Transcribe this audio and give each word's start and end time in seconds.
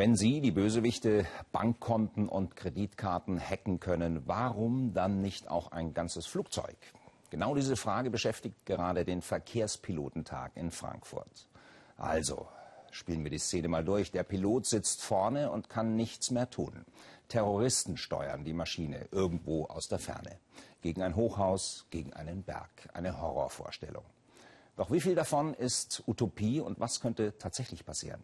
Wenn 0.00 0.16
Sie, 0.16 0.40
die 0.40 0.50
Bösewichte, 0.50 1.26
Bankkonten 1.52 2.30
und 2.30 2.56
Kreditkarten 2.56 3.38
hacken 3.38 3.80
können, 3.80 4.22
warum 4.26 4.94
dann 4.94 5.20
nicht 5.20 5.50
auch 5.50 5.72
ein 5.72 5.92
ganzes 5.92 6.24
Flugzeug? 6.24 6.78
Genau 7.28 7.54
diese 7.54 7.76
Frage 7.76 8.08
beschäftigt 8.08 8.64
gerade 8.64 9.04
den 9.04 9.20
Verkehrspilotentag 9.20 10.52
in 10.54 10.70
Frankfurt. 10.70 11.50
Also, 11.98 12.48
spielen 12.90 13.24
wir 13.24 13.30
die 13.30 13.36
Szene 13.36 13.68
mal 13.68 13.84
durch. 13.84 14.10
Der 14.10 14.22
Pilot 14.22 14.64
sitzt 14.64 15.02
vorne 15.02 15.50
und 15.50 15.68
kann 15.68 15.96
nichts 15.96 16.30
mehr 16.30 16.48
tun. 16.48 16.86
Terroristen 17.28 17.98
steuern 17.98 18.42
die 18.42 18.54
Maschine 18.54 19.06
irgendwo 19.10 19.66
aus 19.66 19.88
der 19.88 19.98
Ferne. 19.98 20.38
Gegen 20.80 21.02
ein 21.02 21.14
Hochhaus, 21.14 21.84
gegen 21.90 22.14
einen 22.14 22.42
Berg. 22.42 22.88
Eine 22.94 23.20
Horrorvorstellung. 23.20 24.04
Doch 24.78 24.90
wie 24.90 25.02
viel 25.02 25.14
davon 25.14 25.52
ist 25.52 26.02
Utopie 26.06 26.58
und 26.58 26.80
was 26.80 27.02
könnte 27.02 27.36
tatsächlich 27.36 27.84
passieren? 27.84 28.22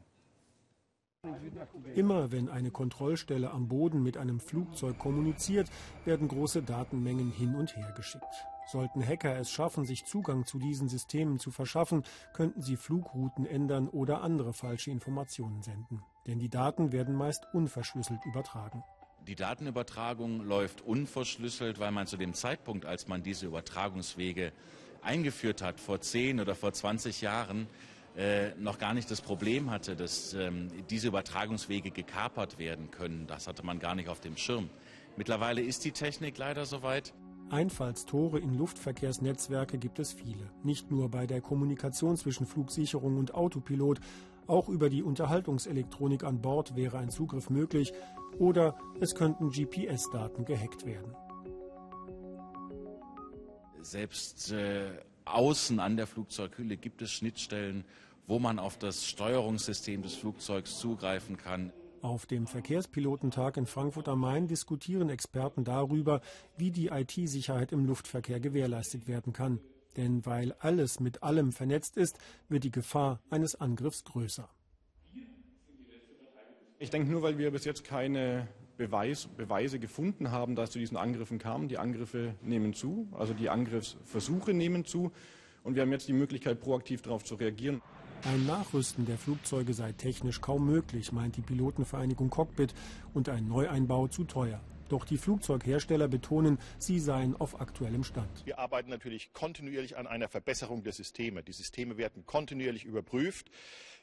Immer 1.94 2.32
wenn 2.32 2.48
eine 2.48 2.70
Kontrollstelle 2.70 3.50
am 3.50 3.68
Boden 3.68 4.02
mit 4.02 4.16
einem 4.16 4.40
Flugzeug 4.40 4.98
kommuniziert, 4.98 5.68
werden 6.04 6.28
große 6.28 6.62
Datenmengen 6.62 7.30
hin 7.30 7.54
und 7.54 7.76
her 7.76 7.92
geschickt. 7.96 8.24
Sollten 8.66 9.06
Hacker 9.06 9.36
es 9.38 9.50
schaffen, 9.50 9.84
sich 9.84 10.04
Zugang 10.04 10.44
zu 10.44 10.58
diesen 10.58 10.88
Systemen 10.88 11.38
zu 11.38 11.52
verschaffen, 11.52 12.02
könnten 12.32 12.62
sie 12.62 12.76
Flugrouten 12.76 13.46
ändern 13.46 13.88
oder 13.88 14.22
andere 14.22 14.52
falsche 14.52 14.90
Informationen 14.90 15.62
senden. 15.62 16.02
Denn 16.26 16.40
die 16.40 16.48
Daten 16.48 16.90
werden 16.90 17.14
meist 17.14 17.46
unverschlüsselt 17.52 18.24
übertragen. 18.24 18.82
Die 19.28 19.36
Datenübertragung 19.36 20.40
läuft 20.40 20.82
unverschlüsselt, 20.82 21.78
weil 21.78 21.92
man 21.92 22.06
zu 22.06 22.16
dem 22.16 22.34
Zeitpunkt, 22.34 22.86
als 22.86 23.08
man 23.08 23.22
diese 23.22 23.46
Übertragungswege 23.46 24.52
eingeführt 25.02 25.62
hat, 25.62 25.80
vor 25.80 26.00
10 26.00 26.40
oder 26.40 26.54
vor 26.54 26.72
20 26.72 27.20
Jahren, 27.20 27.68
äh, 28.16 28.54
noch 28.58 28.78
gar 28.78 28.94
nicht 28.94 29.10
das 29.10 29.20
Problem 29.20 29.70
hatte, 29.70 29.94
dass 29.94 30.32
ähm, 30.34 30.68
diese 30.88 31.08
Übertragungswege 31.08 31.90
gekapert 31.90 32.58
werden 32.58 32.90
können. 32.90 33.26
Das 33.26 33.46
hatte 33.46 33.64
man 33.64 33.78
gar 33.78 33.94
nicht 33.94 34.08
auf 34.08 34.20
dem 34.20 34.36
Schirm. 34.36 34.70
Mittlerweile 35.16 35.60
ist 35.60 35.84
die 35.84 35.92
Technik 35.92 36.38
leider 36.38 36.64
soweit. 36.66 37.12
Einfallstore 37.50 38.40
in 38.40 38.54
Luftverkehrsnetzwerke 38.54 39.78
gibt 39.78 39.98
es 39.98 40.12
viele. 40.12 40.50
Nicht 40.62 40.90
nur 40.90 41.10
bei 41.10 41.26
der 41.26 41.40
Kommunikation 41.40 42.16
zwischen 42.16 42.46
Flugsicherung 42.46 43.18
und 43.18 43.34
Autopilot, 43.34 44.00
auch 44.46 44.68
über 44.68 44.88
die 44.90 45.02
Unterhaltungselektronik 45.02 46.24
an 46.24 46.40
Bord 46.40 46.74
wäre 46.76 46.98
ein 46.98 47.10
Zugriff 47.10 47.50
möglich 47.50 47.92
oder 48.38 48.76
es 49.00 49.14
könnten 49.14 49.50
GPS-Daten 49.50 50.44
gehackt 50.44 50.86
werden. 50.86 51.14
Selbst 53.80 54.52
äh, 54.52 54.90
außen 55.26 55.80
an 55.80 55.96
der 55.96 56.06
Flugzeughülle 56.06 56.76
gibt 56.76 57.02
es 57.02 57.10
Schnittstellen, 57.12 57.84
wo 58.26 58.38
man 58.38 58.58
auf 58.58 58.78
das 58.78 59.06
Steuerungssystem 59.06 60.02
des 60.02 60.14
Flugzeugs 60.14 60.78
zugreifen 60.78 61.36
kann. 61.36 61.72
Auf 62.02 62.26
dem 62.26 62.46
Verkehrspilotentag 62.46 63.56
in 63.56 63.66
Frankfurt 63.66 64.08
am 64.08 64.20
Main 64.20 64.46
diskutieren 64.46 65.08
Experten 65.08 65.64
darüber, 65.64 66.20
wie 66.56 66.70
die 66.70 66.88
IT-Sicherheit 66.88 67.72
im 67.72 67.84
Luftverkehr 67.84 68.40
gewährleistet 68.40 69.08
werden 69.08 69.32
kann. 69.32 69.60
Denn 69.96 70.26
weil 70.26 70.52
alles 70.58 71.00
mit 71.00 71.22
allem 71.22 71.52
vernetzt 71.52 71.96
ist, 71.96 72.18
wird 72.48 72.64
die 72.64 72.70
Gefahr 72.70 73.20
eines 73.30 73.54
Angriffs 73.54 74.04
größer. 74.04 74.48
Ich 76.78 76.90
denke 76.90 77.10
nur, 77.10 77.22
weil 77.22 77.38
wir 77.38 77.50
bis 77.50 77.64
jetzt 77.64 77.84
keine 77.84 78.46
Beweis, 78.76 79.26
Beweise 79.26 79.78
gefunden 79.78 80.30
haben, 80.30 80.56
dass 80.56 80.70
zu 80.70 80.78
diesen 80.78 80.96
Angriffen 80.96 81.38
kam. 81.38 81.68
Die 81.68 81.78
Angriffe 81.78 82.34
nehmen 82.42 82.74
zu, 82.74 83.08
also 83.12 83.34
die 83.34 83.48
Angriffsversuche 83.48 84.52
nehmen 84.54 84.84
zu. 84.84 85.12
Und 85.62 85.74
wir 85.74 85.82
haben 85.82 85.92
jetzt 85.92 86.08
die 86.08 86.12
Möglichkeit, 86.12 86.60
proaktiv 86.60 87.02
darauf 87.02 87.24
zu 87.24 87.34
reagieren. 87.34 87.82
Ein 88.24 88.46
Nachrüsten 88.46 89.06
der 89.06 89.18
Flugzeuge 89.18 89.74
sei 89.74 89.92
technisch 89.92 90.40
kaum 90.40 90.66
möglich, 90.66 91.12
meint 91.12 91.36
die 91.36 91.42
Pilotenvereinigung 91.42 92.30
Cockpit, 92.30 92.74
und 93.14 93.28
ein 93.28 93.46
Neueinbau 93.46 94.08
zu 94.08 94.24
teuer. 94.24 94.60
Doch 94.88 95.04
die 95.04 95.18
Flugzeughersteller 95.18 96.06
betonen, 96.06 96.58
sie 96.78 97.00
seien 97.00 97.34
auf 97.34 97.60
aktuellem 97.60 98.04
Stand. 98.04 98.46
Wir 98.46 98.58
arbeiten 98.58 98.90
natürlich 98.90 99.32
kontinuierlich 99.32 99.96
an 99.96 100.06
einer 100.06 100.28
Verbesserung 100.28 100.84
der 100.84 100.92
Systeme. 100.92 101.42
Die 101.42 101.52
Systeme 101.52 101.96
werden 101.96 102.24
kontinuierlich 102.24 102.84
überprüft. 102.84 103.50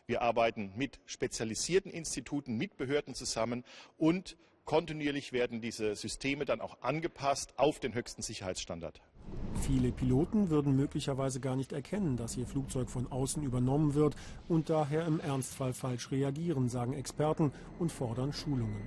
Wir 0.05 0.21
arbeiten 0.21 0.73
mit 0.75 0.99
spezialisierten 1.05 1.91
Instituten, 1.91 2.57
mit 2.57 2.75
Behörden 2.75 3.15
zusammen 3.15 3.63
und 3.97 4.35
kontinuierlich 4.65 5.33
werden 5.33 5.61
diese 5.61 5.95
Systeme 5.95 6.45
dann 6.45 6.61
auch 6.61 6.81
angepasst 6.81 7.53
auf 7.57 7.79
den 7.79 7.93
höchsten 7.93 8.21
Sicherheitsstandard. 8.21 9.01
Viele 9.61 9.91
Piloten 9.91 10.49
würden 10.49 10.75
möglicherweise 10.75 11.39
gar 11.39 11.55
nicht 11.55 11.71
erkennen, 11.71 12.17
dass 12.17 12.35
ihr 12.35 12.45
Flugzeug 12.45 12.89
von 12.89 13.11
außen 13.11 13.43
übernommen 13.43 13.93
wird 13.93 14.15
und 14.47 14.69
daher 14.69 15.05
im 15.05 15.19
Ernstfall 15.19 15.73
falsch 15.73 16.11
reagieren, 16.11 16.69
sagen 16.69 16.93
Experten 16.93 17.51
und 17.79 17.91
fordern 17.91 18.33
Schulungen. 18.33 18.81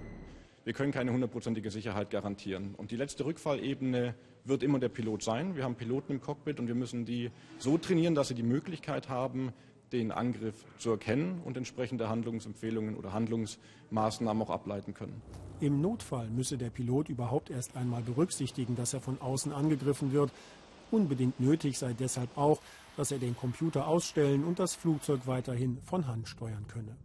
Wir 0.65 0.73
können 0.73 0.93
keine 0.93 1.13
hundertprozentige 1.13 1.71
Sicherheit 1.71 2.11
garantieren. 2.11 2.75
Und 2.77 2.91
die 2.91 2.97
letzte 2.97 3.25
Rückfallebene 3.25 4.15
wird 4.45 4.63
immer 4.65 4.81
der 4.81 4.89
Pilot 4.89 5.23
sein. 5.23 5.55
Wir 5.55 5.63
haben 5.63 5.77
Piloten 5.77 6.13
im 6.13 6.21
Cockpit 6.21 6.59
und 6.59 6.67
wir 6.67 6.75
müssen 6.75 7.05
die 7.05 7.31
so 7.59 7.79
trainieren, 7.79 8.17
dass 8.17 8.29
sie 8.29 8.35
die 8.35 8.43
Möglichkeit 8.43 9.09
haben, 9.09 9.53
den 9.93 10.13
Angriff 10.13 10.65
zu 10.79 10.91
erkennen 10.91 11.41
und 11.45 11.57
entsprechende 11.57 12.09
Handlungsempfehlungen 12.09 12.97
oder 12.97 13.13
Handlungsmaßnahmen 13.13 14.43
auch 14.43 14.51
ableiten 14.51 14.95
können. 14.95 15.23
Im 15.61 15.81
Notfall 15.81 16.29
müsse 16.29 16.59
der 16.59 16.71
Pilot 16.71 17.09
überhaupt 17.09 17.51
erst 17.51 17.77
einmal 17.77 18.03
berücksichtigen, 18.03 18.77
dass 18.77 18.93
er 18.93 19.01
von 19.01 19.21
außen 19.21 19.53
angegriffen 19.53 20.13
wird. 20.13 20.31
Unbedingt 20.91 21.41
nötig 21.41 21.79
sei 21.79 21.95
deshalb 21.95 22.37
auch, 22.37 22.61
dass 22.97 23.11
er 23.11 23.19
den 23.19 23.37
Computer 23.37 23.87
ausstellen 23.87 24.45
und 24.45 24.59
das 24.59 24.75
Flugzeug 24.75 25.27
weiterhin 25.27 25.79
von 25.85 26.07
Hand 26.07 26.29
steuern 26.29 26.67
könne. 26.69 26.97